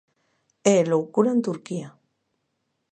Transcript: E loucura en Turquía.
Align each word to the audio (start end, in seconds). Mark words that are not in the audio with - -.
E 0.73 0.75
loucura 0.91 1.29
en 1.35 1.41
Turquía. 1.47 1.89